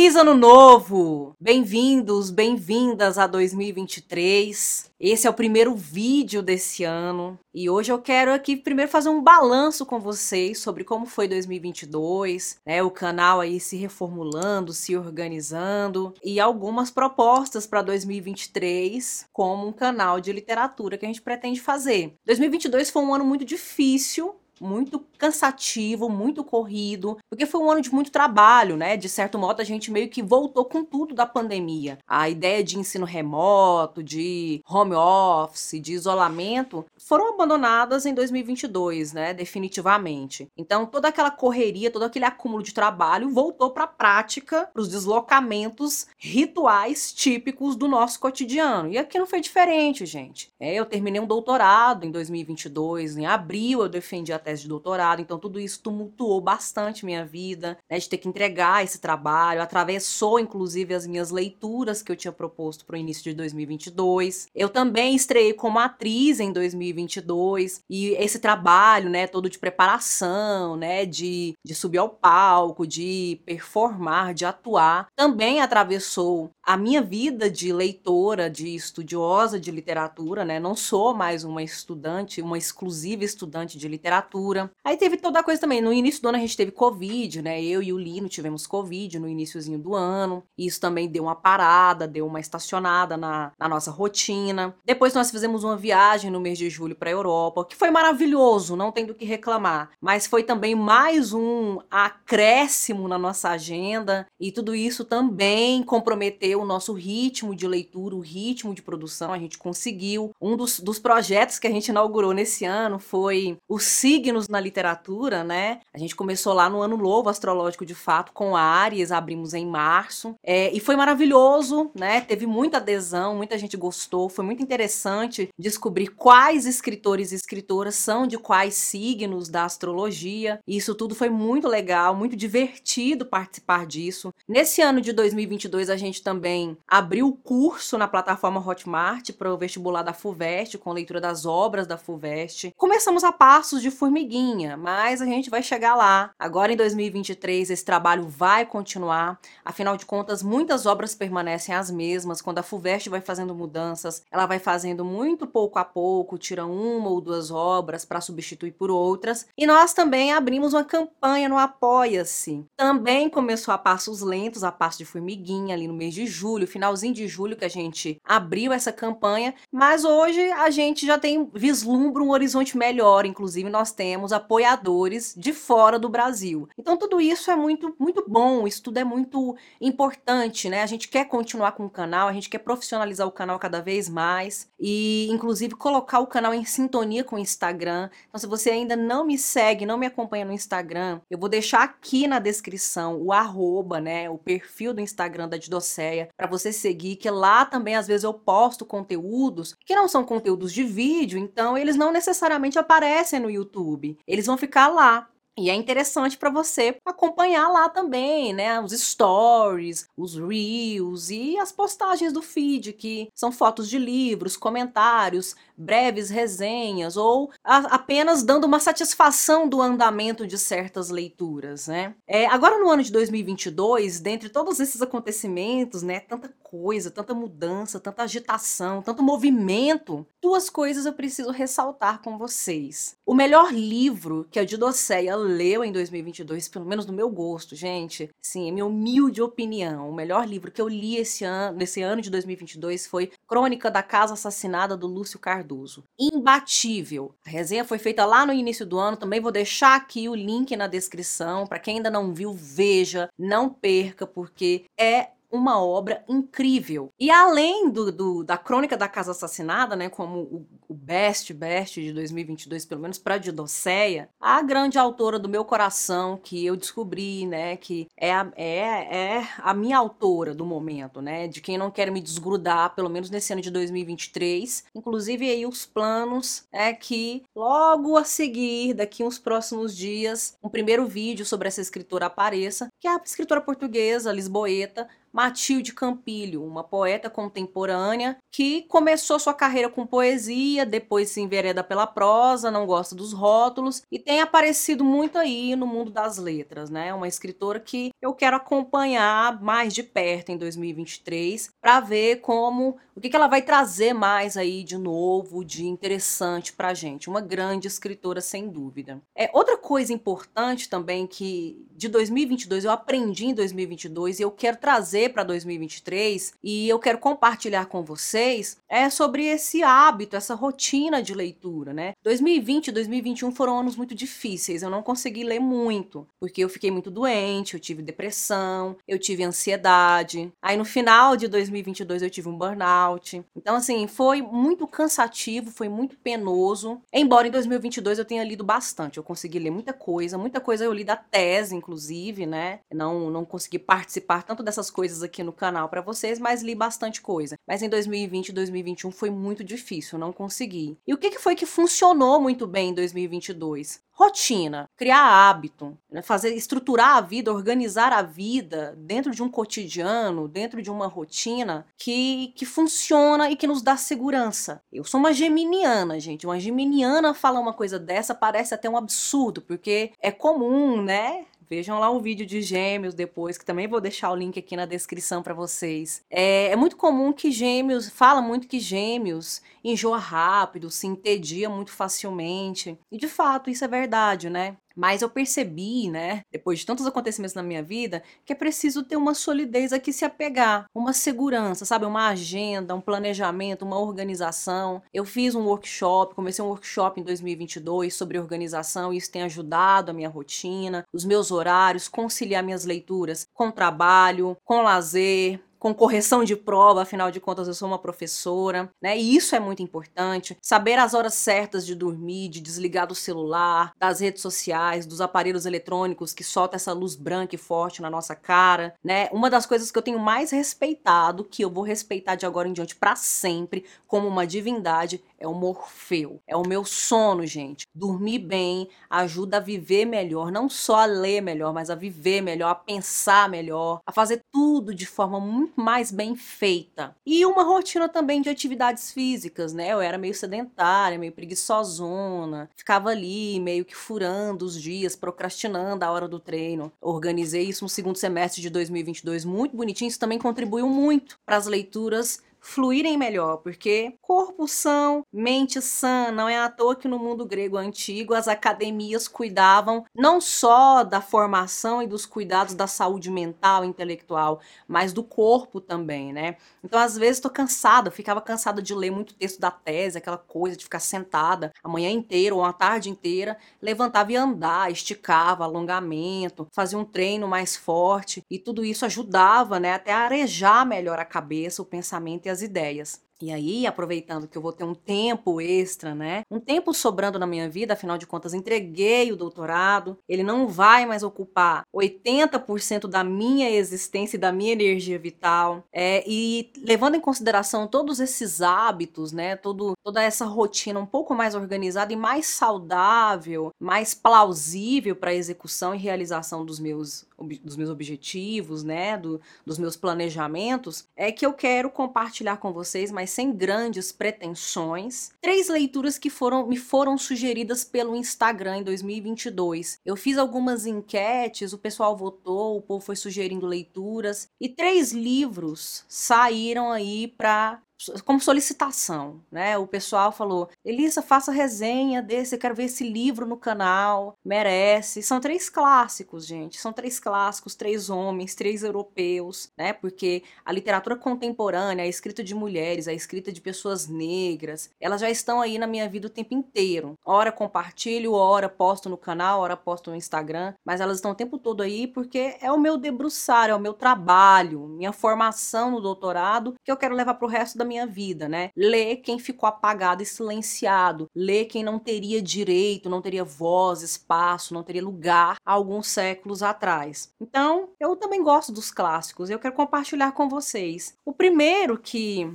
Feliz 0.00 0.16
Ano 0.16 0.34
Novo! 0.34 1.36
Bem-vindos, 1.38 2.30
bem-vindas 2.30 3.18
a 3.18 3.26
2023. 3.26 4.90
Esse 4.98 5.26
é 5.26 5.30
o 5.30 5.34
primeiro 5.34 5.74
vídeo 5.74 6.42
desse 6.42 6.84
ano 6.84 7.38
e 7.52 7.68
hoje 7.68 7.92
eu 7.92 7.98
quero 7.98 8.32
aqui 8.32 8.56
primeiro 8.56 8.90
fazer 8.90 9.10
um 9.10 9.22
balanço 9.22 9.84
com 9.84 10.00
vocês 10.00 10.58
sobre 10.58 10.84
como 10.84 11.04
foi 11.04 11.28
2022, 11.28 12.60
né? 12.64 12.82
O 12.82 12.90
canal 12.90 13.40
aí 13.40 13.60
se 13.60 13.76
reformulando, 13.76 14.72
se 14.72 14.96
organizando 14.96 16.14
e 16.24 16.40
algumas 16.40 16.90
propostas 16.90 17.66
para 17.66 17.82
2023 17.82 19.26
como 19.30 19.68
um 19.68 19.72
canal 19.72 20.18
de 20.18 20.32
literatura 20.32 20.96
que 20.96 21.04
a 21.04 21.08
gente 21.08 21.20
pretende 21.20 21.60
fazer. 21.60 22.14
2022 22.24 22.88
foi 22.88 23.02
um 23.02 23.14
ano 23.14 23.26
muito 23.26 23.44
difícil 23.44 24.34
muito 24.60 25.00
cansativo, 25.18 26.08
muito 26.08 26.44
corrido, 26.44 27.18
porque 27.28 27.46
foi 27.46 27.60
um 27.60 27.70
ano 27.70 27.80
de 27.80 27.92
muito 27.92 28.10
trabalho, 28.10 28.76
né? 28.76 28.96
De 28.96 29.08
certo 29.08 29.38
modo, 29.38 29.60
a 29.60 29.64
gente 29.64 29.90
meio 29.90 30.08
que 30.08 30.22
voltou 30.22 30.64
com 30.64 30.84
tudo 30.84 31.14
da 31.14 31.26
pandemia. 31.26 31.98
A 32.06 32.28
ideia 32.28 32.62
de 32.62 32.78
ensino 32.78 33.06
remoto, 33.06 34.02
de 34.02 34.62
home 34.68 34.94
office, 34.94 35.80
de 35.80 35.92
isolamento, 35.92 36.84
foram 36.98 37.34
abandonadas 37.34 38.04
em 38.06 38.14
2022, 38.14 39.12
né? 39.12 39.32
Definitivamente. 39.32 40.48
Então, 40.56 40.84
toda 40.86 41.08
aquela 41.08 41.30
correria, 41.30 41.90
todo 41.90 42.04
aquele 42.04 42.24
acúmulo 42.24 42.62
de 42.62 42.74
trabalho 42.74 43.30
voltou 43.30 43.70
para 43.70 43.84
a 43.84 43.88
prática, 43.88 44.68
para 44.72 44.82
os 44.82 44.88
deslocamentos 44.88 46.06
rituais 46.18 47.12
típicos 47.12 47.76
do 47.76 47.88
nosso 47.88 48.20
cotidiano. 48.20 48.90
E 48.90 48.98
aqui 48.98 49.18
não 49.18 49.26
foi 49.26 49.40
diferente, 49.40 50.04
gente. 50.04 50.50
É, 50.58 50.74
eu 50.74 50.84
terminei 50.84 51.20
um 51.20 51.26
doutorado 51.26 52.04
em 52.04 52.10
2022, 52.10 53.16
em 53.16 53.26
abril 53.26 53.82
eu 53.82 53.88
defendi 53.88 54.32
até 54.32 54.49
tese 54.50 54.62
de 54.62 54.68
doutorado, 54.68 55.22
então 55.22 55.38
tudo 55.38 55.60
isso 55.60 55.80
tumultuou 55.80 56.40
bastante 56.40 57.04
minha 57.06 57.24
vida, 57.24 57.78
né, 57.88 57.98
de 57.98 58.08
ter 58.08 58.18
que 58.18 58.28
entregar 58.28 58.82
esse 58.82 58.98
trabalho, 59.00 59.62
atravessou 59.62 60.40
inclusive 60.40 60.94
as 60.94 61.06
minhas 61.06 61.30
leituras 61.30 62.02
que 62.02 62.10
eu 62.10 62.16
tinha 62.16 62.32
proposto 62.32 62.84
para 62.84 62.94
o 62.94 62.98
início 62.98 63.22
de 63.22 63.34
2022. 63.34 64.48
Eu 64.54 64.68
também 64.68 65.14
estreiei 65.14 65.52
como 65.52 65.78
atriz 65.78 66.40
em 66.40 66.52
2022 66.52 67.82
e 67.88 68.08
esse 68.14 68.38
trabalho, 68.38 69.08
né, 69.08 69.26
todo 69.26 69.48
de 69.48 69.58
preparação, 69.58 70.76
né, 70.76 71.06
de, 71.06 71.54
de 71.64 71.74
subir 71.74 71.98
ao 71.98 72.08
palco, 72.08 72.86
de 72.86 73.40
performar, 73.44 74.34
de 74.34 74.44
atuar, 74.44 75.06
também 75.14 75.60
atravessou 75.60 76.50
a 76.62 76.76
minha 76.76 77.02
vida 77.02 77.50
de 77.50 77.72
leitora, 77.72 78.48
de 78.50 78.74
estudiosa 78.74 79.58
de 79.58 79.70
literatura, 79.70 80.44
né? 80.44 80.60
Não 80.60 80.74
sou 80.74 81.14
mais 81.14 81.42
uma 81.44 81.62
estudante, 81.62 82.42
uma 82.42 82.56
exclusiva 82.56 83.24
estudante 83.24 83.78
de 83.78 83.88
literatura. 83.88 84.39
Aí 84.84 84.96
teve 84.96 85.16
toda 85.16 85.40
a 85.40 85.42
coisa 85.42 85.60
também. 85.60 85.80
No 85.80 85.92
início 85.92 86.22
do 86.22 86.28
ano 86.28 86.38
a 86.38 86.40
gente 86.40 86.56
teve 86.56 86.70
Covid, 86.70 87.42
né? 87.42 87.62
Eu 87.62 87.82
e 87.82 87.92
o 87.92 87.98
Lino 87.98 88.28
tivemos 88.28 88.66
Covid 88.66 89.18
no 89.18 89.28
iníciozinho 89.28 89.78
do 89.78 89.94
ano. 89.94 90.42
Isso 90.56 90.80
também 90.80 91.08
deu 91.08 91.24
uma 91.24 91.34
parada, 91.34 92.06
deu 92.06 92.26
uma 92.26 92.40
estacionada 92.40 93.16
na, 93.16 93.52
na 93.58 93.68
nossa 93.68 93.90
rotina. 93.90 94.74
Depois 94.84 95.14
nós 95.14 95.30
fizemos 95.30 95.64
uma 95.64 95.76
viagem 95.76 96.30
no 96.30 96.40
mês 96.40 96.58
de 96.58 96.70
julho 96.70 96.96
para 96.96 97.10
a 97.10 97.12
Europa, 97.12 97.64
que 97.64 97.76
foi 97.76 97.90
maravilhoso, 97.90 98.76
não 98.76 98.92
tem 98.92 99.06
do 99.06 99.14
que 99.14 99.24
reclamar. 99.24 99.90
Mas 100.00 100.26
foi 100.26 100.42
também 100.42 100.74
mais 100.74 101.32
um 101.32 101.78
acréscimo 101.90 103.08
na 103.08 103.18
nossa 103.18 103.50
agenda 103.50 104.26
e 104.38 104.50
tudo 104.50 104.74
isso 104.74 105.04
também 105.04 105.82
comprometeu 105.82 106.60
o 106.60 106.66
nosso 106.66 106.92
ritmo 106.92 107.54
de 107.54 107.66
leitura, 107.66 108.14
o 108.14 108.20
ritmo 108.20 108.74
de 108.74 108.82
produção, 108.82 109.32
a 109.32 109.38
gente 109.38 109.58
conseguiu. 109.58 110.32
Um 110.40 110.56
dos, 110.56 110.80
dos 110.80 110.98
projetos 110.98 111.58
que 111.58 111.66
a 111.66 111.70
gente 111.70 111.88
inaugurou 111.88 112.32
nesse 112.32 112.64
ano 112.64 112.98
foi 112.98 113.58
os 113.68 113.84
signos 114.30 114.48
na 114.48 114.60
literatura, 114.60 115.42
né? 115.42 115.80
A 115.92 115.98
gente 115.98 116.14
começou 116.14 116.52
lá 116.52 116.70
no 116.70 116.80
ano 116.80 116.96
novo 116.96 117.28
astrológico 117.28 117.84
de 117.84 117.94
fato 117.94 118.32
com 118.32 118.56
Ares, 118.56 119.10
abrimos 119.10 119.54
em 119.54 119.66
março, 119.66 120.34
é, 120.42 120.70
e 120.72 120.78
foi 120.78 120.96
maravilhoso, 120.96 121.90
né? 121.94 122.20
Teve 122.20 122.46
muita 122.46 122.76
adesão, 122.76 123.34
muita 123.34 123.58
gente 123.58 123.76
gostou, 123.76 124.28
foi 124.28 124.44
muito 124.44 124.62
interessante 124.62 125.48
descobrir 125.58 126.08
quais 126.08 126.64
escritores 126.64 127.32
e 127.32 127.34
escritoras 127.34 127.96
são 127.96 128.26
de 128.26 128.38
quais 128.38 128.74
signos 128.74 129.48
da 129.48 129.64
astrologia. 129.64 130.60
Isso 130.66 130.94
tudo 130.94 131.14
foi 131.14 131.28
muito 131.28 131.68
legal, 131.68 132.14
muito 132.14 132.36
divertido 132.36 133.26
participar 133.26 133.86
disso. 133.86 134.32
Nesse 134.48 134.80
ano 134.80 135.00
de 135.00 135.12
2022 135.12 135.90
a 135.90 135.96
gente 135.96 136.22
também 136.22 136.76
abriu 136.86 137.28
o 137.28 137.36
curso 137.36 137.98
na 137.98 138.06
plataforma 138.06 138.64
Hotmart 138.64 139.32
para 139.32 139.52
o 139.52 139.58
vestibular 139.58 140.02
da 140.02 140.12
FUVEST, 140.12 140.78
com 140.78 140.92
leitura 140.92 141.20
das 141.20 141.44
obras 141.44 141.86
da 141.86 141.96
FUVEST. 141.96 142.72
Começamos 142.76 143.24
a 143.24 143.32
passos 143.32 143.82
de 143.82 143.90
formiguinha, 144.20 144.76
mas 144.76 145.22
a 145.22 145.24
gente 145.24 145.48
vai 145.48 145.62
chegar 145.62 145.94
lá. 145.94 146.30
Agora 146.38 146.72
em 146.72 146.76
2023 146.76 147.70
esse 147.70 147.84
trabalho 147.84 148.28
vai 148.28 148.66
continuar. 148.66 149.40
Afinal 149.64 149.96
de 149.96 150.04
contas, 150.04 150.42
muitas 150.42 150.84
obras 150.84 151.14
permanecem 151.14 151.74
as 151.74 151.90
mesmas. 151.90 152.42
Quando 152.42 152.58
a 152.58 152.62
FUVEST 152.62 153.08
vai 153.08 153.20
fazendo 153.20 153.54
mudanças, 153.54 154.22
ela 154.30 154.46
vai 154.46 154.58
fazendo 154.58 155.04
muito 155.04 155.46
pouco 155.46 155.78
a 155.78 155.84
pouco, 155.84 156.38
tira 156.38 156.66
uma 156.66 157.08
ou 157.08 157.20
duas 157.20 157.50
obras 157.50 158.04
para 158.04 158.20
substituir 158.20 158.72
por 158.72 158.90
outras. 158.90 159.46
E 159.56 159.66
nós 159.66 159.94
também 159.94 160.32
abrimos 160.32 160.74
uma 160.74 160.84
campanha 160.84 161.48
no 161.48 161.58
Apoia-se. 161.58 162.64
Também 162.76 163.30
começou 163.30 163.72
a 163.72 163.78
passos 163.78 164.20
lentos, 164.20 164.64
a 164.64 164.72
passo 164.72 164.98
de 164.98 165.04
formiguinha 165.04 165.74
ali 165.74 165.88
no 165.88 165.94
mês 165.94 166.14
de 166.14 166.26
julho, 166.26 166.66
finalzinho 166.66 167.14
de 167.14 167.26
julho 167.26 167.56
que 167.56 167.64
a 167.64 167.70
gente 167.70 168.20
abriu 168.24 168.72
essa 168.72 168.92
campanha, 168.92 169.54
mas 169.72 170.04
hoje 170.04 170.40
a 170.52 170.70
gente 170.70 171.06
já 171.06 171.18
tem 171.18 171.48
vislumbra 171.54 172.22
um 172.22 172.30
horizonte 172.30 172.76
melhor, 172.76 173.24
inclusive 173.24 173.68
nós 173.70 173.92
temos 174.00 174.32
apoiadores 174.32 175.34
de 175.36 175.52
fora 175.52 175.98
do 175.98 176.08
Brasil. 176.08 176.66
Então 176.78 176.96
tudo 176.96 177.20
isso 177.20 177.50
é 177.50 177.54
muito 177.54 177.94
muito 177.98 178.24
bom, 178.26 178.66
isso 178.66 178.82
tudo 178.82 178.96
é 178.96 179.04
muito 179.04 179.54
importante, 179.78 180.70
né? 180.70 180.82
A 180.82 180.86
gente 180.86 181.06
quer 181.06 181.26
continuar 181.26 181.72
com 181.72 181.84
o 181.84 181.90
canal, 181.90 182.26
a 182.26 182.32
gente 182.32 182.48
quer 182.48 182.60
profissionalizar 182.60 183.26
o 183.26 183.30
canal 183.30 183.58
cada 183.58 183.82
vez 183.82 184.08
mais 184.08 184.70
e 184.80 185.28
inclusive 185.30 185.74
colocar 185.74 186.18
o 186.20 186.26
canal 186.26 186.54
em 186.54 186.64
sintonia 186.64 187.22
com 187.22 187.36
o 187.36 187.38
Instagram. 187.38 188.08
Então 188.26 188.40
se 188.40 188.46
você 188.46 188.70
ainda 188.70 188.96
não 188.96 189.22
me 189.22 189.36
segue, 189.36 189.84
não 189.84 189.98
me 189.98 190.06
acompanha 190.06 190.46
no 190.46 190.52
Instagram, 190.54 191.20
eu 191.28 191.38
vou 191.38 191.50
deixar 191.50 191.82
aqui 191.82 192.26
na 192.26 192.38
descrição 192.38 193.20
o 193.20 193.34
arroba, 193.34 194.00
né, 194.00 194.30
o 194.30 194.38
perfil 194.38 194.94
do 194.94 195.02
Instagram 195.02 195.46
da 195.46 195.58
Didocéia 195.58 196.30
para 196.38 196.48
você 196.48 196.72
seguir, 196.72 197.16
que 197.16 197.28
lá 197.28 197.66
também 197.66 197.96
às 197.96 198.06
vezes 198.06 198.24
eu 198.24 198.32
posto 198.32 198.86
conteúdos 198.86 199.76
que 199.84 199.94
não 199.94 200.08
são 200.08 200.24
conteúdos 200.24 200.72
de 200.72 200.84
vídeo, 200.84 201.38
então 201.38 201.76
eles 201.76 201.96
não 201.96 202.10
necessariamente 202.10 202.78
aparecem 202.78 203.40
no 203.40 203.50
YouTube. 203.50 203.89
Eles 204.26 204.46
vão 204.46 204.58
ficar 204.58 204.88
lá. 204.88 205.29
E 205.58 205.68
é 205.68 205.74
interessante 205.74 206.38
para 206.38 206.50
você 206.50 206.96
acompanhar 207.04 207.68
lá 207.68 207.88
também, 207.88 208.52
né? 208.52 208.80
Os 208.80 208.92
stories, 208.92 210.06
os 210.16 210.36
reels 210.36 211.28
e 211.30 211.58
as 211.58 211.72
postagens 211.72 212.32
do 212.32 212.40
feed, 212.40 212.92
que 212.92 213.28
são 213.34 213.52
fotos 213.52 213.88
de 213.88 213.98
livros, 213.98 214.56
comentários, 214.56 215.54
breves 215.76 216.30
resenhas 216.30 217.16
ou 217.16 217.50
apenas 217.64 218.42
dando 218.42 218.64
uma 218.64 218.78
satisfação 218.78 219.68
do 219.68 219.80
andamento 219.80 220.46
de 220.46 220.58
certas 220.58 221.10
leituras, 221.10 221.88
né? 221.88 222.14
É, 222.26 222.46
agora 222.46 222.78
no 222.78 222.88
ano 222.88 223.02
de 223.02 223.10
2022, 223.10 224.20
dentre 224.20 224.48
todos 224.48 224.78
esses 224.78 225.02
acontecimentos, 225.02 226.02
né? 226.02 226.20
Tanta 226.20 226.54
coisa, 226.62 227.10
tanta 227.10 227.34
mudança, 227.34 227.98
tanta 227.98 228.22
agitação, 228.22 229.02
tanto 229.02 229.22
movimento, 229.22 230.26
duas 230.40 230.70
coisas 230.70 231.04
eu 231.04 231.12
preciso 231.12 231.50
ressaltar 231.50 232.22
com 232.22 232.38
vocês. 232.38 233.16
O 233.26 233.34
melhor 233.34 233.72
livro 233.72 234.46
que 234.50 234.58
a 234.58 234.64
Didoceia 234.64 235.34
leu 235.42 235.84
em 235.84 235.92
2022, 235.92 236.68
pelo 236.68 236.84
menos 236.84 237.06
no 237.06 237.12
meu 237.12 237.28
gosto, 237.30 237.74
gente, 237.74 238.30
sim, 238.40 238.68
é 238.68 238.72
minha 238.72 238.86
humilde 238.86 239.42
opinião, 239.42 240.08
o 240.08 240.14
melhor 240.14 240.46
livro 240.46 240.70
que 240.70 240.80
eu 240.80 240.88
li 240.88 241.16
esse 241.16 241.44
ano, 241.44 241.76
nesse 241.76 242.02
ano 242.02 242.22
de 242.22 242.30
2022 242.30 243.06
foi 243.06 243.30
Crônica 243.46 243.90
da 243.90 244.02
Casa 244.02 244.34
Assassinada 244.34 244.96
do 244.96 245.06
Lúcio 245.06 245.38
Cardoso. 245.38 246.04
Imbatível. 246.18 247.34
A 247.46 247.50
resenha 247.50 247.84
foi 247.84 247.98
feita 247.98 248.24
lá 248.24 248.46
no 248.46 248.52
início 248.52 248.86
do 248.86 248.98
ano, 248.98 249.16
também 249.16 249.40
vou 249.40 249.52
deixar 249.52 249.96
aqui 249.96 250.28
o 250.28 250.34
link 250.34 250.76
na 250.76 250.86
descrição 250.86 251.66
para 251.66 251.78
quem 251.78 251.96
ainda 251.96 252.10
não 252.10 252.32
viu, 252.34 252.52
veja, 252.52 253.28
não 253.38 253.68
perca 253.68 254.26
porque 254.26 254.84
é 254.98 255.30
uma 255.50 255.82
obra 255.82 256.24
incrível. 256.28 257.12
E 257.18 257.30
além 257.30 257.90
do, 257.90 258.12
do, 258.12 258.44
da 258.44 258.56
Crônica 258.56 258.96
da 258.96 259.08
Casa 259.08 259.32
Assassinada, 259.32 259.96
né, 259.96 260.08
como 260.08 260.38
o, 260.38 260.66
o 260.88 260.94
best 260.94 261.52
best 261.52 262.00
de 262.00 262.12
2022, 262.12 262.84
pelo 262.84 263.00
menos 263.00 263.18
para 263.18 263.38
Didoceia, 263.38 264.28
a 264.40 264.62
grande 264.62 264.98
autora 264.98 265.38
do 265.38 265.48
meu 265.48 265.64
coração 265.64 266.38
que 266.42 266.64
eu 266.64 266.76
descobri, 266.76 267.46
né, 267.46 267.76
que 267.76 268.08
é 268.16 268.32
a, 268.32 268.52
é, 268.56 269.38
é 269.38 269.48
a 269.58 269.74
minha 269.74 269.98
autora 269.98 270.54
do 270.54 270.64
momento, 270.64 271.20
né, 271.20 271.48
de 271.48 271.60
quem 271.60 271.76
não 271.76 271.90
quer 271.90 272.10
me 272.10 272.20
desgrudar, 272.20 272.94
pelo 272.94 273.10
menos 273.10 273.30
nesse 273.30 273.52
ano 273.52 273.62
de 273.62 273.70
2023. 273.70 274.84
Inclusive 274.94 275.50
aí 275.50 275.66
os 275.66 275.84
planos 275.84 276.64
é 276.72 276.92
que 276.92 277.42
logo 277.54 278.16
a 278.16 278.24
seguir, 278.24 278.94
daqui 278.94 279.24
uns 279.24 279.38
próximos 279.38 279.96
dias, 279.96 280.56
um 280.62 280.68
primeiro 280.68 281.06
vídeo 281.06 281.44
sobre 281.44 281.68
essa 281.68 281.80
escritora 281.80 282.26
apareça, 282.26 282.88
que 283.00 283.08
é 283.08 283.12
a 283.12 283.20
escritora 283.24 283.60
portuguesa 283.60 284.32
Lisboeta 284.32 285.08
Matilde 285.32 285.92
Campilho, 285.92 286.64
uma 286.64 286.82
poeta 286.82 287.30
contemporânea 287.30 288.36
que 288.52 288.82
começou 288.82 289.38
sua 289.38 289.54
carreira 289.54 289.88
com 289.88 290.06
poesia, 290.06 290.84
depois 290.84 291.30
se 291.30 291.40
envereda 291.40 291.84
pela 291.84 292.06
prosa, 292.06 292.70
não 292.70 292.86
gosta 292.86 293.14
dos 293.14 293.32
rótulos 293.32 294.02
e 294.10 294.18
tem 294.18 294.40
aparecido 294.40 295.04
muito 295.04 295.38
aí 295.38 295.76
no 295.76 295.86
mundo 295.86 296.10
das 296.10 296.36
letras, 296.36 296.90
né? 296.90 297.14
Uma 297.14 297.28
escritora 297.28 297.78
que 297.78 298.10
eu 298.20 298.34
quero 298.34 298.56
acompanhar 298.56 299.60
mais 299.62 299.94
de 299.94 300.02
perto 300.02 300.50
em 300.52 300.56
2023 300.56 301.72
para 301.80 302.00
ver 302.00 302.40
como 302.40 302.98
o 303.14 303.20
que, 303.20 303.28
que 303.28 303.36
ela 303.36 303.48
vai 303.48 303.62
trazer 303.62 304.12
mais 304.12 304.56
aí 304.56 304.84
de 304.84 304.96
novo, 304.96 305.64
de 305.64 305.86
interessante 305.86 306.72
para 306.72 306.94
gente. 306.94 307.28
Uma 307.28 307.40
grande 307.40 307.86
escritora 307.86 308.40
sem 308.40 308.68
dúvida. 308.68 309.20
É 309.34 309.50
outra 309.52 309.76
coisa 309.76 310.12
importante 310.12 310.88
também 310.88 311.26
que 311.26 311.86
de 311.94 312.08
2022 312.08 312.84
eu 312.84 312.90
aprendi 312.90 313.46
em 313.46 313.54
2022 313.54 314.40
e 314.40 314.42
eu 314.42 314.50
quero 314.50 314.78
trazer 314.78 315.32
para 315.32 315.44
2023 315.44 316.54
e 316.62 316.88
eu 316.88 316.98
quero 316.98 317.18
compartilhar 317.18 317.86
com 317.86 318.02
vocês 318.02 318.78
é 318.88 319.10
sobre 319.10 319.44
esse 319.44 319.82
hábito, 319.82 320.36
essa 320.36 320.54
rotina 320.54 321.22
de 321.22 321.34
leitura, 321.34 321.92
né? 321.92 322.14
2020 322.22 322.88
e 322.88 322.92
2021 322.92 323.52
foram 323.52 323.80
anos 323.80 323.96
muito 323.96 324.14
difíceis. 324.14 324.82
Eu 324.82 324.90
não 324.90 325.02
consegui 325.02 325.44
ler 325.44 325.60
muito 325.60 326.26
porque 326.38 326.64
eu 326.64 326.68
fiquei 326.68 326.90
muito 326.90 327.10
doente, 327.10 327.74
eu 327.74 327.80
tive 327.80 328.02
depressão, 328.10 328.96
eu 329.06 329.18
tive 329.18 329.42
ansiedade. 329.44 330.52
Aí 330.60 330.76
no 330.76 330.84
final 330.84 331.36
de 331.36 331.48
2022 331.48 332.22
eu 332.22 332.30
tive 332.30 332.48
um 332.48 332.56
burnout. 332.56 333.42
Então 333.56 333.76
assim, 333.76 334.06
foi 334.06 334.42
muito 334.42 334.86
cansativo, 334.86 335.70
foi 335.70 335.88
muito 335.88 336.16
penoso. 336.18 337.00
Embora 337.12 337.48
em 337.48 337.50
2022 337.50 338.18
eu 338.18 338.24
tenha 338.24 338.44
lido 338.44 338.64
bastante, 338.64 339.16
eu 339.16 339.24
consegui 339.24 339.58
ler 339.58 339.70
muita 339.70 339.92
coisa, 339.92 340.36
muita 340.36 340.60
coisa 340.60 340.84
eu 340.84 340.92
li 340.92 341.04
da 341.04 341.16
tese, 341.16 341.74
inclusive 341.74 342.46
né? 342.46 342.80
Não, 342.92 343.30
não 343.30 343.44
consegui 343.44 343.78
participar 343.78 344.42
tanto 344.42 344.62
dessas 344.62 344.90
coisas 344.90 345.22
aqui 345.22 345.42
no 345.42 345.52
canal 345.52 345.88
para 345.88 346.00
vocês, 346.00 346.38
mas 346.38 346.62
li 346.62 346.74
bastante 346.74 347.20
coisa. 347.20 347.56
Mas 347.66 347.82
em 347.82 347.88
2020 347.88 348.48
e 348.48 348.52
2021 348.52 349.10
foi 349.10 349.30
muito 349.30 349.62
difícil, 349.64 350.18
não 350.18 350.32
consegui. 350.32 350.98
E 351.06 351.14
o 351.14 351.18
que, 351.18 351.30
que 351.30 351.38
foi 351.38 351.54
que 351.54 351.66
funcionou 351.66 352.40
muito 352.40 352.66
bem 352.66 352.90
em 352.90 352.94
2022? 352.94 354.00
Rotina, 354.20 354.86
criar 354.98 355.24
hábito, 355.24 355.96
né? 356.10 356.20
fazer 356.20 356.54
estruturar 356.54 357.16
a 357.16 357.20
vida, 357.22 357.50
organizar 357.50 358.12
a 358.12 358.20
vida 358.20 358.94
dentro 358.98 359.30
de 359.30 359.42
um 359.42 359.48
cotidiano, 359.48 360.46
dentro 360.46 360.82
de 360.82 360.90
uma 360.90 361.06
rotina 361.06 361.86
que, 361.96 362.52
que 362.54 362.66
funciona 362.66 363.50
e 363.50 363.56
que 363.56 363.66
nos 363.66 363.80
dá 363.80 363.96
segurança. 363.96 364.82
Eu 364.92 365.04
sou 365.04 365.18
uma 365.18 365.32
geminiana, 365.32 366.20
gente. 366.20 366.46
Uma 366.46 366.60
geminiana 366.60 367.32
falar 367.32 367.60
uma 367.60 367.72
coisa 367.72 367.98
dessa 367.98 368.34
parece 368.34 368.74
até 368.74 368.90
um 368.90 368.96
absurdo, 368.96 369.62
porque 369.62 370.12
é 370.20 370.30
comum, 370.30 371.00
né? 371.00 371.46
Vejam 371.70 372.00
lá 372.00 372.10
o 372.10 372.18
vídeo 372.18 372.44
de 372.44 372.60
gêmeos 372.60 373.14
depois, 373.14 373.56
que 373.56 373.64
também 373.64 373.86
vou 373.86 374.00
deixar 374.00 374.32
o 374.32 374.34
link 374.34 374.58
aqui 374.58 374.74
na 374.74 374.86
descrição 374.86 375.40
para 375.40 375.54
vocês. 375.54 376.20
É, 376.28 376.72
é, 376.72 376.74
muito 376.74 376.96
comum 376.96 377.32
que 377.32 377.52
gêmeos, 377.52 378.10
fala 378.10 378.42
muito 378.42 378.66
que 378.66 378.80
gêmeos 378.80 379.62
enjoa 379.84 380.18
rápido, 380.18 380.90
se 380.90 381.06
entedia 381.06 381.70
muito 381.70 381.92
facilmente. 381.92 382.98
E 383.12 383.16
de 383.16 383.28
fato, 383.28 383.70
isso 383.70 383.84
é 383.84 383.88
verdade, 383.88 384.50
né? 384.50 384.76
Mas 384.96 385.22
eu 385.22 385.30
percebi, 385.30 386.08
né, 386.08 386.42
depois 386.50 386.80
de 386.80 386.86
tantos 386.86 387.06
acontecimentos 387.06 387.54
na 387.54 387.62
minha 387.62 387.82
vida, 387.82 388.22
que 388.44 388.52
é 388.52 388.56
preciso 388.56 389.02
ter 389.02 389.16
uma 389.16 389.34
solidez 389.34 389.92
a 389.92 389.98
que 389.98 390.12
se 390.12 390.24
apegar, 390.24 390.84
uma 390.94 391.12
segurança, 391.12 391.84
sabe? 391.84 392.04
Uma 392.04 392.28
agenda, 392.28 392.94
um 392.94 393.00
planejamento, 393.00 393.84
uma 393.84 393.98
organização. 393.98 395.02
Eu 395.12 395.24
fiz 395.24 395.54
um 395.54 395.64
workshop, 395.64 396.34
comecei 396.34 396.64
um 396.64 396.68
workshop 396.68 397.20
em 397.20 397.24
2022 397.24 398.14
sobre 398.14 398.38
organização 398.38 399.12
e 399.12 399.16
isso 399.16 399.30
tem 399.30 399.42
ajudado 399.42 400.10
a 400.10 400.14
minha 400.14 400.28
rotina, 400.28 401.04
os 401.12 401.24
meus 401.24 401.50
horários, 401.50 402.08
conciliar 402.08 402.62
minhas 402.62 402.84
leituras 402.84 403.46
com 403.54 403.70
trabalho, 403.70 404.56
com 404.64 404.82
lazer, 404.82 405.60
com 405.80 405.94
correção 405.94 406.44
de 406.44 406.54
prova, 406.54 407.02
afinal 407.02 407.30
de 407.30 407.40
contas 407.40 407.66
eu 407.66 407.72
sou 407.72 407.88
uma 407.88 407.98
professora, 407.98 408.92
né? 409.02 409.18
E 409.18 409.34
isso 409.34 409.56
é 409.56 409.60
muito 409.60 409.82
importante. 409.82 410.56
Saber 410.60 410.98
as 410.98 411.14
horas 411.14 411.32
certas 411.32 411.86
de 411.86 411.94
dormir, 411.94 412.50
de 412.50 412.60
desligar 412.60 413.06
do 413.06 413.14
celular, 413.14 413.92
das 413.98 414.20
redes 414.20 414.42
sociais, 414.42 415.06
dos 415.06 415.22
aparelhos 415.22 415.64
eletrônicos 415.64 416.34
que 416.34 416.44
soltam 416.44 416.76
essa 416.76 416.92
luz 416.92 417.16
branca 417.16 417.54
e 417.54 417.58
forte 417.58 418.02
na 418.02 418.10
nossa 418.10 418.36
cara, 418.36 418.94
né? 419.02 419.30
Uma 419.32 419.48
das 419.48 419.64
coisas 419.64 419.90
que 419.90 419.98
eu 419.98 420.02
tenho 420.02 420.18
mais 420.18 420.50
respeitado, 420.50 421.44
que 421.44 421.64
eu 421.64 421.70
vou 421.70 421.82
respeitar 421.82 422.34
de 422.34 422.44
agora 422.44 422.68
em 422.68 422.74
diante 422.74 422.94
para 422.94 423.16
sempre, 423.16 423.86
como 424.06 424.28
uma 424.28 424.46
divindade, 424.46 425.24
é 425.40 425.48
o 425.48 425.54
Morfeu. 425.54 426.40
É 426.46 426.54
o 426.54 426.66
meu 426.66 426.84
sono, 426.84 427.46
gente. 427.46 427.86
Dormir 427.94 428.38
bem 428.38 428.88
ajuda 429.08 429.56
a 429.56 429.60
viver 429.60 430.04
melhor, 430.04 430.52
não 430.52 430.68
só 430.68 430.96
a 430.96 431.04
ler 431.06 431.40
melhor, 431.40 431.72
mas 431.72 431.88
a 431.88 431.94
viver 431.94 432.42
melhor, 432.42 432.68
a 432.68 432.74
pensar 432.74 433.48
melhor, 433.48 434.00
a 434.06 434.12
fazer 434.12 434.42
tudo 434.52 434.94
de 434.94 435.06
forma 435.06 435.40
muito 435.40 435.80
mais 435.80 436.12
bem 436.12 436.36
feita. 436.36 437.16
E 437.26 437.44
uma 437.46 437.64
rotina 437.64 438.08
também 438.08 438.42
de 438.42 438.50
atividades 438.50 439.10
físicas, 439.12 439.72
né? 439.72 439.88
Eu 439.92 440.00
era 440.00 440.18
meio 440.18 440.34
sedentária, 440.34 441.18
meio 441.18 441.32
preguiçosona, 441.32 442.68
ficava 442.76 443.08
ali 443.08 443.58
meio 443.58 443.84
que 443.84 443.96
furando 443.96 444.64
os 444.64 444.80
dias, 444.80 445.16
procrastinando 445.16 446.04
a 446.04 446.10
hora 446.10 446.28
do 446.28 446.38
treino. 446.38 446.92
Organizei 447.00 447.62
isso 447.62 447.84
no 447.84 447.88
segundo 447.88 448.16
semestre 448.16 448.60
de 448.60 448.68
2022 448.68 449.44
muito 449.44 449.76
bonitinho, 449.76 450.08
isso 450.08 450.18
também 450.18 450.38
contribuiu 450.38 450.88
muito 450.88 451.38
para 451.46 451.56
as 451.56 451.66
leituras 451.66 452.42
fluírem 452.60 453.16
melhor, 453.16 453.56
porque 453.58 454.14
corpo 454.40 454.66
são, 454.66 455.22
mente 455.30 455.82
sã, 455.82 456.30
não 456.32 456.48
é 456.48 456.58
à 456.58 456.68
toa 456.70 456.96
que 456.96 457.06
no 457.06 457.18
mundo 457.18 457.44
grego 457.44 457.76
antigo 457.76 458.32
as 458.32 458.48
academias 458.48 459.28
cuidavam 459.28 460.02
não 460.14 460.40
só 460.40 461.04
da 461.04 461.20
formação 461.20 462.02
e 462.02 462.06
dos 462.06 462.24
cuidados 462.24 462.74
da 462.74 462.86
saúde 462.86 463.30
mental 463.30 463.84
e 463.84 463.88
intelectual, 463.88 464.60
mas 464.88 465.12
do 465.12 465.22
corpo 465.22 465.78
também, 465.78 466.32
né? 466.32 466.56
Então, 466.82 466.98
às 466.98 467.18
vezes, 467.18 467.36
estou 467.36 467.50
cansada, 467.50 468.10
ficava 468.10 468.40
cansada 468.40 468.80
de 468.80 468.94
ler 468.94 469.10
muito 469.10 469.34
texto 469.34 469.60
da 469.60 469.70
tese, 469.70 470.16
aquela 470.16 470.38
coisa 470.38 470.74
de 470.74 470.84
ficar 470.84 471.00
sentada 471.00 471.70
a 471.84 471.88
manhã 471.88 472.08
inteira 472.10 472.54
ou 472.54 472.64
a 472.64 472.72
tarde 472.72 473.10
inteira, 473.10 473.58
levantava 473.82 474.32
e 474.32 474.36
andar, 474.36 474.90
esticava, 474.90 475.64
alongamento, 475.64 476.66
fazia 476.74 476.98
um 476.98 477.04
treino 477.04 477.46
mais 477.46 477.76
forte, 477.76 478.42
e 478.50 478.58
tudo 478.58 478.84
isso 478.84 479.04
ajudava, 479.04 479.78
né, 479.78 479.92
até 479.92 480.12
a 480.12 480.20
arejar 480.20 480.86
melhor 480.86 481.18
a 481.18 481.24
cabeça, 481.26 481.82
o 481.82 481.84
pensamento 481.84 482.48
as 482.48 482.62
ideias. 482.62 483.20
E 483.42 483.50
aí, 483.50 483.86
aproveitando 483.86 484.46
que 484.46 484.56
eu 484.56 484.62
vou 484.62 484.72
ter 484.72 484.84
um 484.84 484.94
tempo 484.94 485.60
extra, 485.60 486.14
né? 486.14 486.42
Um 486.50 486.60
tempo 486.60 486.92
sobrando 486.92 487.38
na 487.38 487.46
minha 487.46 487.68
vida, 487.68 487.94
afinal 487.94 488.18
de 488.18 488.26
contas, 488.26 488.52
entreguei 488.52 489.32
o 489.32 489.36
doutorado, 489.36 490.18
ele 490.28 490.42
não 490.42 490.68
vai 490.68 491.06
mais 491.06 491.22
ocupar 491.22 491.84
80% 491.94 493.06
da 493.06 493.24
minha 493.24 493.70
existência 493.70 494.36
e 494.36 494.40
da 494.40 494.52
minha 494.52 494.72
energia 494.72 495.18
vital. 495.18 495.84
É, 495.92 496.22
e 496.26 496.70
levando 496.78 497.14
em 497.14 497.20
consideração 497.20 497.86
todos 497.86 498.20
esses 498.20 498.60
hábitos, 498.60 499.32
né? 499.32 499.56
Todo, 499.56 499.92
toda 500.04 500.22
essa 500.22 500.44
rotina 500.44 501.00
um 501.00 501.06
pouco 501.06 501.34
mais 501.34 501.54
organizada 501.54 502.12
e 502.12 502.16
mais 502.16 502.46
saudável, 502.46 503.70
mais 503.80 504.14
plausível 504.14 505.16
para 505.16 505.30
a 505.30 505.34
execução 505.34 505.94
e 505.94 505.98
realização 505.98 506.64
dos 506.64 506.78
meus, 506.78 507.26
dos 507.62 507.76
meus 507.76 507.90
objetivos, 507.90 508.82
né? 508.82 509.16
Do, 509.16 509.40
dos 509.64 509.78
meus 509.78 509.96
planejamentos, 509.96 511.06
é 511.16 511.32
que 511.32 511.44
eu 511.44 511.52
quero 511.52 511.90
compartilhar 511.90 512.56
com 512.56 512.72
vocês 512.72 513.10
mais 513.10 513.30
sem 513.30 513.52
grandes 513.52 514.12
pretensões. 514.12 515.32
Três 515.40 515.68
leituras 515.68 516.18
que 516.18 516.30
foram 516.30 516.66
me 516.66 516.76
foram 516.76 517.16
sugeridas 517.16 517.84
pelo 517.84 518.16
Instagram 518.16 518.78
em 518.78 518.82
2022. 518.82 520.00
Eu 520.04 520.16
fiz 520.16 520.38
algumas 520.38 520.86
enquetes, 520.86 521.72
o 521.72 521.78
pessoal 521.78 522.16
votou, 522.16 522.76
o 522.76 522.82
povo 522.82 523.04
foi 523.04 523.16
sugerindo 523.16 523.66
leituras 523.66 524.48
e 524.60 524.68
três 524.68 525.12
livros 525.12 526.04
saíram 526.08 526.90
aí 526.90 527.28
para 527.28 527.80
como 528.24 528.40
solicitação, 528.40 529.42
né? 529.50 529.76
O 529.76 529.86
pessoal 529.86 530.32
falou: 530.32 530.68
Elisa, 530.84 531.22
faça 531.22 531.52
resenha 531.52 532.22
desse, 532.22 532.54
eu 532.54 532.58
quero 532.58 532.74
ver 532.74 532.84
esse 532.84 533.08
livro 533.08 533.46
no 533.46 533.56
canal, 533.56 534.36
merece. 534.44 535.22
São 535.22 535.40
três 535.40 535.68
clássicos, 535.68 536.46
gente. 536.46 536.80
São 536.80 536.92
três 536.92 537.20
clássicos, 537.20 537.74
três 537.74 538.08
homens, 538.08 538.54
três 538.54 538.82
europeus, 538.82 539.70
né? 539.76 539.92
Porque 539.92 540.42
a 540.64 540.72
literatura 540.72 541.16
contemporânea, 541.16 542.04
a 542.04 542.08
escrita 542.08 542.42
de 542.42 542.54
mulheres, 542.54 543.08
a 543.08 543.12
escrita 543.12 543.52
de 543.52 543.60
pessoas 543.60 544.08
negras, 544.08 544.90
elas 545.00 545.20
já 545.20 545.30
estão 545.30 545.60
aí 545.60 545.78
na 545.78 545.86
minha 545.86 546.08
vida 546.08 546.26
o 546.26 546.30
tempo 546.30 546.54
inteiro. 546.54 547.14
Ora 547.24 547.52
compartilho, 547.52 548.32
ora 548.32 548.68
posto 548.68 549.08
no 549.08 549.16
canal, 549.16 549.60
ora 549.60 549.76
posto 549.76 550.10
no 550.10 550.16
Instagram, 550.16 550.74
mas 550.84 551.00
elas 551.00 551.18
estão 551.18 551.32
o 551.32 551.34
tempo 551.34 551.58
todo 551.58 551.82
aí 551.82 552.06
porque 552.06 552.56
é 552.60 552.70
o 552.72 552.78
meu 552.78 552.96
debruçar, 552.96 553.68
é 553.68 553.74
o 553.74 553.80
meu 553.80 553.92
trabalho, 553.92 554.86
minha 554.86 555.12
formação 555.12 555.90
no 555.90 556.00
doutorado 556.00 556.74
que 556.82 556.90
eu 556.90 556.96
quero 556.96 557.14
levar 557.14 557.34
para 557.34 557.46
o 557.46 557.50
resto 557.50 557.76
da 557.76 557.84
minha 557.90 558.06
vida, 558.06 558.48
né? 558.48 558.70
Ler 558.76 559.16
quem 559.16 559.38
ficou 559.38 559.68
apagado 559.68 560.22
e 560.22 560.26
silenciado, 560.26 561.28
ler 561.34 561.64
quem 561.64 561.82
não 561.82 561.98
teria 561.98 562.40
direito, 562.40 563.10
não 563.10 563.20
teria 563.20 563.44
voz, 563.44 564.02
espaço, 564.02 564.72
não 564.72 564.84
teria 564.84 565.02
lugar 565.02 565.56
alguns 565.66 566.06
séculos 566.06 566.62
atrás. 566.62 567.34
Então, 567.40 567.90
eu 567.98 568.14
também 568.14 568.42
gosto 568.42 568.70
dos 568.70 568.92
clássicos, 568.92 569.50
eu 569.50 569.58
quero 569.58 569.74
compartilhar 569.74 570.32
com 570.32 570.48
vocês. 570.48 571.14
O 571.24 571.32
primeiro 571.32 571.98
que 571.98 572.52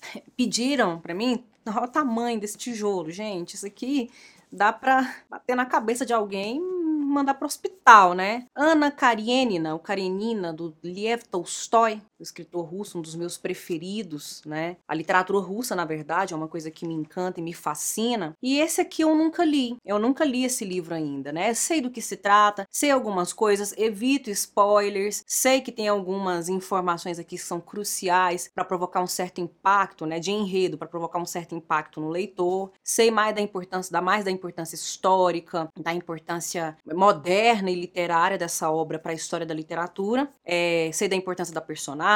pediram 0.36 0.98
para 0.98 1.14
mim, 1.14 1.44
olha 1.66 1.84
o 1.84 1.88
tamanho 1.88 2.40
desse 2.40 2.58
tijolo, 2.58 3.10
gente, 3.12 3.54
isso 3.54 3.66
aqui 3.66 4.10
dá 4.50 4.72
para 4.72 5.14
bater 5.30 5.54
na 5.54 5.66
cabeça 5.66 6.04
de 6.04 6.12
alguém 6.12 6.60
mandar 7.08 7.34
para 7.34 7.46
o 7.46 7.48
hospital, 7.48 8.12
né? 8.14 8.46
Ana 8.54 8.90
Karenina, 8.90 9.72
ou 9.72 9.78
Karenina, 9.78 10.52
do 10.52 10.74
Liev 10.82 11.22
Tolstói, 11.24 12.00
escritor 12.20 12.64
russo, 12.64 12.98
um 12.98 13.02
dos 13.02 13.14
meus 13.14 13.38
preferidos, 13.38 14.42
né? 14.44 14.76
A 14.86 14.94
literatura 14.94 15.38
russa, 15.38 15.74
na 15.74 15.84
verdade, 15.84 16.34
é 16.34 16.36
uma 16.36 16.48
coisa 16.48 16.70
que 16.70 16.86
me 16.86 16.94
encanta 16.94 17.40
e 17.40 17.42
me 17.42 17.54
fascina. 17.54 18.36
E 18.42 18.58
esse 18.58 18.80
aqui 18.80 19.02
eu 19.02 19.14
nunca 19.14 19.44
li. 19.44 19.76
Eu 19.84 19.98
nunca 19.98 20.24
li 20.24 20.44
esse 20.44 20.64
livro 20.64 20.94
ainda, 20.94 21.32
né? 21.32 21.54
Sei 21.54 21.80
do 21.80 21.90
que 21.90 22.02
se 22.02 22.16
trata, 22.16 22.66
sei 22.70 22.90
algumas 22.90 23.32
coisas, 23.32 23.72
evito 23.76 24.30
spoilers, 24.30 25.22
sei 25.26 25.60
que 25.60 25.72
tem 25.72 25.88
algumas 25.88 26.48
informações 26.48 27.18
aqui 27.18 27.28
que 27.28 27.38
são 27.38 27.60
cruciais 27.60 28.50
para 28.54 28.64
provocar 28.64 29.02
um 29.02 29.06
certo 29.06 29.40
impacto, 29.40 30.06
né, 30.06 30.18
de 30.18 30.30
enredo, 30.32 30.78
para 30.78 30.88
provocar 30.88 31.18
um 31.18 31.26
certo 31.26 31.54
impacto 31.54 32.00
no 32.00 32.08
leitor. 32.08 32.72
Sei 32.82 33.10
mais 33.10 33.34
da 33.34 33.40
importância, 33.40 33.92
da 33.92 34.00
mais 34.00 34.24
da 34.24 34.30
importância 34.30 34.74
histórica, 34.74 35.68
da 35.78 35.92
importância 35.92 36.76
moderna 36.86 37.70
e 37.70 37.74
literária 37.74 38.38
dessa 38.38 38.70
obra 38.70 38.98
para 38.98 39.12
a 39.12 39.14
história 39.14 39.46
da 39.46 39.54
literatura. 39.54 40.28
É, 40.44 40.90
sei 40.92 41.06
da 41.06 41.14
importância 41.14 41.54
da 41.54 41.60
personagem, 41.60 42.07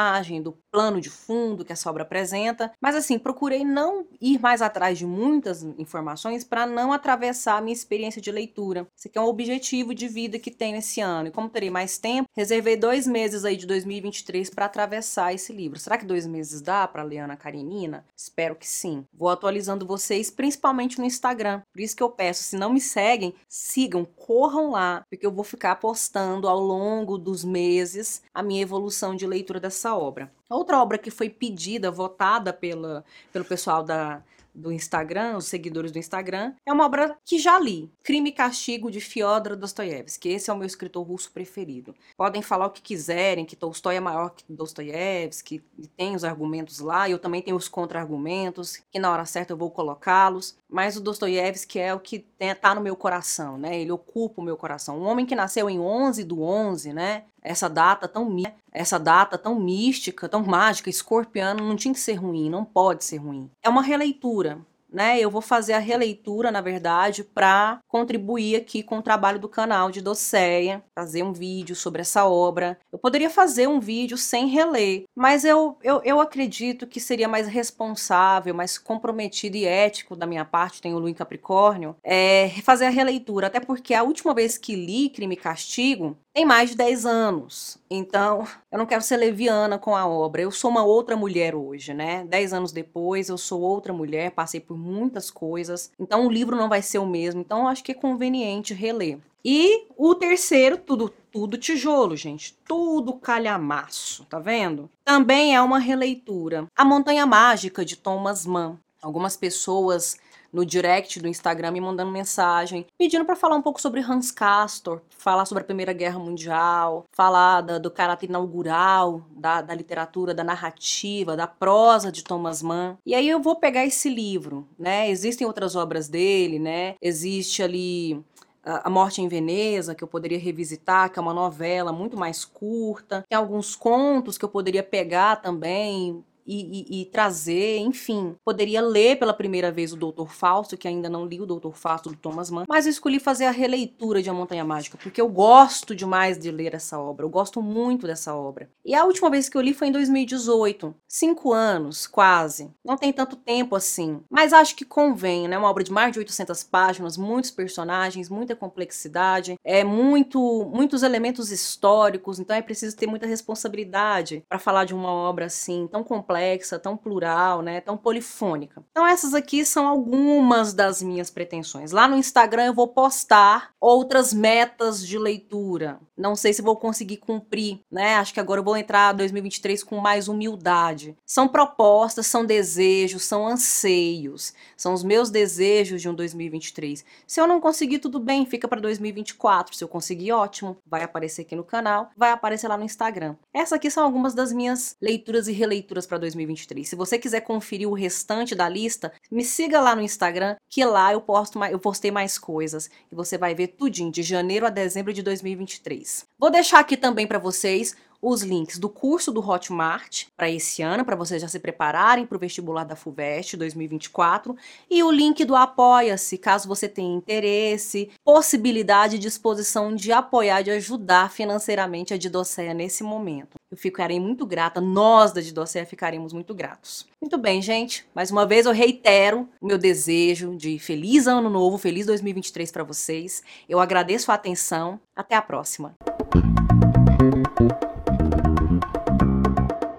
do 0.42 0.52
plano 0.70 1.00
de 1.00 1.10
fundo 1.10 1.64
que 1.64 1.72
essa 1.72 1.90
obra 1.90 2.02
apresenta, 2.02 2.72
mas 2.80 2.96
assim, 2.96 3.18
procurei 3.18 3.62
não 3.62 4.06
ir 4.20 4.40
mais 4.40 4.62
atrás 4.62 4.96
de 4.96 5.04
muitas 5.04 5.62
informações 5.76 6.44
para 6.44 6.66
não 6.66 6.92
atravessar 6.92 7.58
a 7.58 7.60
minha 7.60 7.74
experiência 7.74 8.20
de 8.20 8.32
leitura. 8.32 8.86
Esse 8.96 9.08
aqui 9.08 9.18
é 9.18 9.20
um 9.20 9.26
objetivo 9.26 9.94
de 9.94 10.08
vida 10.08 10.38
que 10.38 10.50
tenho 10.50 10.78
esse 10.78 11.00
ano. 11.00 11.28
E 11.28 11.30
como 11.30 11.50
terei 11.50 11.68
mais 11.68 11.98
tempo, 11.98 12.28
reservei 12.34 12.74
dois 12.74 13.06
meses 13.06 13.44
aí 13.44 13.54
de 13.54 13.66
2023 13.66 14.48
para 14.48 14.64
atravessar 14.64 15.34
esse 15.34 15.52
livro. 15.52 15.78
Será 15.78 15.98
que 15.98 16.06
dois 16.06 16.26
meses 16.26 16.62
dá 16.62 16.88
para 16.88 17.02
ler 17.02 17.18
Ana 17.18 17.36
Karenina? 17.36 18.06
Espero 18.16 18.56
que 18.56 18.66
sim. 18.66 19.04
Vou 19.12 19.28
atualizando 19.28 19.86
vocês, 19.86 20.30
principalmente 20.30 20.98
no 20.98 21.04
Instagram. 21.04 21.60
Por 21.70 21.82
isso 21.82 21.94
que 21.94 22.02
eu 22.02 22.10
peço, 22.10 22.44
se 22.44 22.56
não 22.56 22.72
me 22.72 22.80
seguem, 22.80 23.34
sigam, 23.46 24.04
corram 24.04 24.70
lá, 24.70 25.04
porque 25.10 25.26
eu 25.26 25.32
vou 25.32 25.44
ficar 25.44 25.76
postando 25.76 26.48
ao 26.48 26.58
longo 26.58 27.18
dos 27.18 27.44
meses 27.44 28.22
a 28.32 28.42
minha 28.42 28.62
evolução 28.62 29.14
de 29.14 29.26
leitura 29.26 29.60
dessa 29.60 29.81
obra. 29.90 30.30
Outra 30.52 30.80
obra 30.80 30.98
que 30.98 31.10
foi 31.10 31.30
pedida, 31.30 31.90
votada 31.90 32.52
pela, 32.52 33.04
pelo 33.32 33.44
pessoal 33.44 33.82
da, 33.82 34.22
do 34.54 34.70
Instagram, 34.70 35.36
os 35.36 35.46
seguidores 35.46 35.90
do 35.90 35.98
Instagram, 35.98 36.54
é 36.66 36.72
uma 36.72 36.84
obra 36.84 37.16
que 37.24 37.38
já 37.38 37.58
li, 37.58 37.90
Crime 38.02 38.30
e 38.30 38.32
Castigo 38.32 38.90
de 38.90 39.00
Fyodor 39.00 39.56
Dostoiévski. 39.56 40.28
Esse 40.28 40.50
é 40.50 40.52
o 40.52 40.56
meu 40.56 40.66
escritor 40.66 41.06
russo 41.06 41.30
preferido. 41.32 41.94
Podem 42.16 42.42
falar 42.42 42.66
o 42.66 42.70
que 42.70 42.82
quiserem, 42.82 43.46
que 43.46 43.56
Tolstói 43.56 43.96
é 43.96 44.00
maior 44.00 44.30
que 44.30 44.44
Dostoiévski, 44.48 45.62
tem 45.96 46.14
os 46.14 46.24
argumentos 46.24 46.80
lá, 46.80 47.08
eu 47.08 47.18
também 47.18 47.40
tenho 47.40 47.56
os 47.56 47.68
contra-argumentos, 47.68 48.76
que 48.90 48.98
na 48.98 49.10
hora 49.10 49.24
certa 49.24 49.52
eu 49.52 49.56
vou 49.56 49.70
colocá-los, 49.70 50.56
mas 50.68 50.96
o 50.96 51.00
Dostoiévski 51.00 51.78
é 51.78 51.94
o 51.94 52.00
que 52.00 52.26
está 52.38 52.74
no 52.74 52.80
meu 52.80 52.96
coração, 52.96 53.56
né? 53.56 53.80
Ele 53.80 53.92
ocupa 53.92 54.40
o 54.40 54.44
meu 54.44 54.56
coração. 54.56 54.98
Um 54.98 55.06
homem 55.06 55.24
que 55.24 55.34
nasceu 55.34 55.70
em 55.70 55.80
11 55.80 56.24
do 56.24 56.42
11, 56.42 56.92
né? 56.92 57.24
essa 57.42 57.68
data 57.68 58.06
tão 58.06 58.34
essa 58.72 58.98
data 58.98 59.36
tão 59.36 59.58
mística, 59.58 60.28
tão 60.28 60.41
mágica, 60.42 60.90
escorpiano, 60.90 61.66
não 61.66 61.76
tinha 61.76 61.94
que 61.94 62.00
ser 62.00 62.14
ruim, 62.14 62.50
não 62.50 62.64
pode 62.64 63.04
ser 63.04 63.18
ruim. 63.18 63.50
É 63.62 63.68
uma 63.68 63.82
releitura, 63.82 64.60
né? 64.92 65.18
Eu 65.18 65.30
vou 65.30 65.40
fazer 65.40 65.72
a 65.72 65.78
releitura, 65.78 66.50
na 66.50 66.60
verdade, 66.60 67.24
para 67.24 67.80
contribuir 67.88 68.56
aqui 68.56 68.82
com 68.82 68.98
o 68.98 69.02
trabalho 69.02 69.38
do 69.38 69.48
canal 69.48 69.90
de 69.90 70.02
Doceia, 70.02 70.84
fazer 70.94 71.22
um 71.22 71.32
vídeo 71.32 71.74
sobre 71.74 72.02
essa 72.02 72.26
obra. 72.26 72.78
Eu 72.92 72.98
poderia 72.98 73.30
fazer 73.30 73.66
um 73.66 73.80
vídeo 73.80 74.18
sem 74.18 74.46
reler, 74.46 75.04
mas 75.16 75.44
eu, 75.44 75.78
eu, 75.82 76.02
eu 76.04 76.20
acredito 76.20 76.86
que 76.86 77.00
seria 77.00 77.28
mais 77.28 77.48
responsável, 77.48 78.54
mais 78.54 78.76
comprometido 78.76 79.56
e 79.56 79.64
ético 79.64 80.14
da 80.14 80.26
minha 80.26 80.44
parte, 80.44 80.86
o 80.86 80.98
Lu 80.98 81.08
em 81.08 81.14
Capricórnio, 81.14 81.96
é 82.04 82.50
fazer 82.62 82.86
a 82.86 82.90
releitura, 82.90 83.46
até 83.46 83.60
porque 83.60 83.94
a 83.94 84.02
última 84.02 84.34
vez 84.34 84.58
que 84.58 84.74
li 84.74 85.08
Crime 85.08 85.34
e 85.34 85.38
Castigo 85.38 86.16
tem 86.32 86.44
mais 86.44 86.70
de 86.70 86.76
10 86.76 87.04
anos. 87.06 87.78
Então, 87.90 88.46
eu 88.70 88.78
não 88.78 88.86
quero 88.86 89.02
ser 89.02 89.16
leviana 89.16 89.78
com 89.78 89.94
a 89.94 90.06
obra. 90.06 90.42
Eu 90.42 90.50
sou 90.50 90.70
uma 90.70 90.82
outra 90.82 91.16
mulher 91.16 91.54
hoje, 91.54 91.92
né? 91.92 92.24
10 92.24 92.52
anos 92.52 92.72
depois, 92.72 93.28
eu 93.28 93.36
sou 93.36 93.60
outra 93.60 93.92
mulher, 93.92 94.30
passei 94.30 94.60
por 94.60 94.76
muitas 94.76 95.30
coisas. 95.30 95.92
Então, 95.98 96.26
o 96.26 96.30
livro 96.30 96.56
não 96.56 96.68
vai 96.68 96.82
ser 96.82 96.98
o 96.98 97.06
mesmo. 97.06 97.40
Então, 97.40 97.68
acho 97.68 97.84
que 97.84 97.92
é 97.92 97.94
conveniente 97.94 98.72
reler. 98.72 99.18
E 99.44 99.86
o 99.96 100.14
terceiro, 100.14 100.78
tudo 100.78 101.12
tudo 101.32 101.56
tijolo, 101.56 102.14
gente, 102.14 102.54
tudo 102.68 103.14
calhamaço, 103.14 104.26
tá 104.26 104.38
vendo? 104.38 104.90
Também 105.02 105.56
é 105.56 105.62
uma 105.62 105.78
releitura. 105.78 106.66
A 106.76 106.84
Montanha 106.84 107.24
Mágica 107.24 107.84
de 107.84 107.96
Thomas 107.96 108.44
Mann. 108.44 108.76
Algumas 109.00 109.36
pessoas 109.36 110.18
no 110.52 110.64
direct 110.64 111.20
do 111.20 111.28
Instagram 111.28 111.70
me 111.70 111.80
mandando 111.80 112.10
mensagem, 112.10 112.86
pedindo 112.98 113.24
para 113.24 113.36
falar 113.36 113.56
um 113.56 113.62
pouco 113.62 113.80
sobre 113.80 114.00
Hans 114.00 114.30
Castor, 114.30 115.00
falar 115.10 115.46
sobre 115.46 115.62
a 115.62 115.66
Primeira 115.66 115.92
Guerra 115.92 116.18
Mundial, 116.18 117.04
falar 117.12 117.62
da, 117.62 117.78
do 117.78 117.90
caráter 117.90 118.28
inaugural 118.28 119.22
da, 119.30 119.62
da 119.62 119.74
literatura, 119.74 120.34
da 120.34 120.44
narrativa, 120.44 121.36
da 121.36 121.46
prosa 121.46 122.12
de 122.12 122.22
Thomas 122.22 122.62
Mann. 122.62 122.96
E 123.06 123.14
aí 123.14 123.28
eu 123.28 123.40
vou 123.40 123.56
pegar 123.56 123.84
esse 123.84 124.08
livro, 124.08 124.66
né? 124.78 125.08
Existem 125.08 125.46
outras 125.46 125.74
obras 125.74 126.08
dele, 126.08 126.58
né? 126.58 126.94
Existe 127.00 127.62
ali 127.62 128.22
a 128.64 128.88
Morte 128.88 129.20
em 129.20 129.28
Veneza, 129.28 129.94
que 129.94 130.04
eu 130.04 130.08
poderia 130.08 130.38
revisitar, 130.38 131.10
que 131.10 131.18
é 131.18 131.22
uma 131.22 131.34
novela 131.34 131.92
muito 131.92 132.16
mais 132.16 132.44
curta. 132.44 133.24
Tem 133.28 133.36
alguns 133.36 133.74
contos 133.74 134.38
que 134.38 134.44
eu 134.44 134.48
poderia 134.48 134.82
pegar 134.82 135.36
também, 135.36 136.24
e, 136.46 136.98
e, 136.98 137.02
e, 137.02 137.04
trazer, 137.06 137.78
enfim. 137.78 138.34
Poderia 138.44 138.80
ler 138.80 139.18
pela 139.18 139.32
primeira 139.32 139.70
vez 139.70 139.92
o 139.92 139.96
Doutor 139.96 140.32
Fausto, 140.32 140.76
que 140.76 140.88
ainda 140.88 141.08
não 141.08 141.26
li 141.26 141.40
o 141.40 141.46
Doutor 141.46 141.76
Fausto 141.76 142.10
do 142.10 142.16
Thomas 142.16 142.50
Mann, 142.50 142.64
mas 142.68 142.86
eu 142.86 142.90
escolhi 142.90 143.20
fazer 143.20 143.46
a 143.46 143.50
releitura 143.50 144.22
de 144.22 144.30
A 144.30 144.34
Montanha 144.34 144.64
Mágica, 144.64 144.98
porque 145.00 145.20
eu 145.20 145.28
gosto 145.28 145.94
demais 145.94 146.38
de 146.38 146.50
ler 146.50 146.74
essa 146.74 146.98
obra, 146.98 147.24
eu 147.24 147.30
gosto 147.30 147.62
muito 147.62 148.06
dessa 148.06 148.34
obra. 148.34 148.70
E 148.84 148.94
a 148.94 149.04
última 149.04 149.30
vez 149.30 149.48
que 149.48 149.56
eu 149.56 149.60
li 149.60 149.72
foi 149.72 149.88
em 149.88 149.92
2018, 149.92 150.94
cinco 151.08 151.52
anos, 151.52 152.06
quase. 152.06 152.70
Não 152.84 152.96
tem 152.96 153.12
tanto 153.12 153.36
tempo 153.36 153.76
assim, 153.76 154.20
mas 154.30 154.52
acho 154.52 154.74
que 154.74 154.84
convém, 154.84 155.48
né? 155.48 155.56
Uma 155.56 155.70
obra 155.70 155.84
de 155.84 155.92
mais 155.92 156.12
de 156.12 156.18
800 156.18 156.62
páginas, 156.64 157.16
muitos 157.16 157.50
personagens, 157.50 158.28
muita 158.28 158.56
complexidade, 158.56 159.56
é 159.64 159.84
muito, 159.84 160.70
muitos 160.72 161.02
elementos 161.02 161.50
históricos, 161.50 162.38
então 162.38 162.56
é 162.56 162.62
preciso 162.62 162.96
ter 162.96 163.06
muita 163.06 163.26
responsabilidade 163.26 164.44
para 164.48 164.58
falar 164.58 164.84
de 164.84 164.94
uma 164.94 165.10
obra 165.10 165.46
assim 165.46 165.86
tão 165.86 166.02
complexa 166.02 166.31
complexa, 166.32 166.78
tão 166.78 166.96
plural, 166.96 167.62
né, 167.62 167.80
tão 167.80 167.96
polifônica. 167.96 168.82
Então 168.90 169.06
essas 169.06 169.34
aqui 169.34 169.64
são 169.64 169.86
algumas 169.86 170.72
das 170.72 171.02
minhas 171.02 171.30
pretensões. 171.30 171.92
Lá 171.92 172.08
no 172.08 172.16
Instagram 172.16 172.66
eu 172.66 172.74
vou 172.74 172.88
postar 172.88 173.72
outras 173.80 174.32
metas 174.32 175.06
de 175.06 175.18
leitura. 175.18 176.00
Não 176.22 176.36
sei 176.36 176.52
se 176.52 176.62
vou 176.62 176.76
conseguir 176.76 177.16
cumprir, 177.16 177.80
né? 177.90 178.14
Acho 178.14 178.32
que 178.32 178.38
agora 178.38 178.60
eu 178.60 178.64
vou 178.64 178.76
entrar 178.76 179.12
2023 179.12 179.82
com 179.82 179.96
mais 179.98 180.28
humildade. 180.28 181.16
São 181.26 181.48
propostas, 181.48 182.28
são 182.28 182.46
desejos, 182.46 183.24
são 183.24 183.44
anseios, 183.44 184.54
são 184.76 184.94
os 184.94 185.02
meus 185.02 185.30
desejos 185.30 186.00
de 186.00 186.08
um 186.08 186.14
2023. 186.14 187.04
Se 187.26 187.40
eu 187.40 187.48
não 187.48 187.60
conseguir 187.60 187.98
tudo 187.98 188.20
bem, 188.20 188.46
fica 188.46 188.68
para 188.68 188.80
2024. 188.80 189.74
Se 189.74 189.82
eu 189.82 189.88
conseguir, 189.88 190.30
ótimo, 190.30 190.76
vai 190.86 191.02
aparecer 191.02 191.42
aqui 191.42 191.56
no 191.56 191.64
canal, 191.64 192.10
vai 192.16 192.30
aparecer 192.30 192.68
lá 192.68 192.76
no 192.76 192.84
Instagram. 192.84 193.34
Essas 193.52 193.72
aqui 193.72 193.90
são 193.90 194.04
algumas 194.04 194.32
das 194.32 194.52
minhas 194.52 194.94
leituras 195.02 195.48
e 195.48 195.52
releituras 195.52 196.06
para 196.06 196.18
2023. 196.18 196.88
Se 196.88 196.94
você 196.94 197.18
quiser 197.18 197.40
conferir 197.40 197.88
o 197.88 197.94
restante 197.94 198.54
da 198.54 198.68
lista, 198.68 199.12
me 199.28 199.44
siga 199.44 199.80
lá 199.80 199.96
no 199.96 200.02
Instagram, 200.02 200.54
que 200.68 200.84
lá 200.84 201.12
eu 201.12 201.20
posto 201.20 201.58
eu 201.64 201.80
postei 201.80 202.12
mais 202.12 202.38
coisas 202.38 202.88
e 203.10 203.14
você 203.16 203.36
vai 203.36 203.56
ver 203.56 203.66
tudinho 203.68 204.12
de 204.12 204.22
janeiro 204.22 204.64
a 204.64 204.70
dezembro 204.70 205.12
de 205.12 205.20
2023. 205.20 206.11
Vou 206.38 206.50
deixar 206.50 206.80
aqui 206.80 206.96
também 206.96 207.26
para 207.26 207.38
vocês 207.38 207.96
os 208.22 208.42
links 208.42 208.78
do 208.78 208.88
curso 208.88 209.32
do 209.32 209.46
Hotmart 209.46 210.26
para 210.36 210.48
esse 210.48 210.80
ano, 210.80 211.04
para 211.04 211.16
vocês 211.16 211.42
já 211.42 211.48
se 211.48 211.58
prepararem 211.58 212.24
para 212.24 212.36
o 212.36 212.38
vestibular 212.40 212.84
da 212.84 212.94
FUVEST 212.94 213.56
2024, 213.56 214.56
e 214.88 215.02
o 215.02 215.10
link 215.10 215.44
do 215.44 215.56
Apoia-se, 215.56 216.38
caso 216.38 216.68
você 216.68 216.88
tenha 216.88 217.16
interesse, 217.16 218.10
possibilidade 218.24 219.16
e 219.16 219.18
disposição 219.18 219.92
de 219.92 220.12
apoiar, 220.12 220.62
de 220.62 220.70
ajudar 220.70 221.32
financeiramente 221.32 222.14
a 222.14 222.16
Didocea 222.16 222.72
nesse 222.72 223.02
momento. 223.02 223.56
Eu 223.68 223.76
ficarei 223.76 224.20
muito 224.20 224.46
grata, 224.46 224.80
nós 224.80 225.32
da 225.32 225.40
Didocea 225.40 225.84
ficaremos 225.84 226.32
muito 226.32 226.54
gratos. 226.54 227.06
Muito 227.20 227.38
bem, 227.38 227.60
gente, 227.60 228.06
mais 228.14 228.30
uma 228.30 228.46
vez 228.46 228.66
eu 228.66 228.72
reitero 228.72 229.48
o 229.60 229.66
meu 229.66 229.78
desejo 229.78 230.54
de 230.56 230.78
feliz 230.78 231.26
ano 231.26 231.50
novo, 231.50 231.76
feliz 231.76 232.06
2023 232.06 232.70
para 232.70 232.84
vocês. 232.84 233.42
Eu 233.68 233.80
agradeço 233.80 234.30
a 234.30 234.34
atenção, 234.34 235.00
até 235.16 235.34
a 235.34 235.42
próxima. 235.42 235.96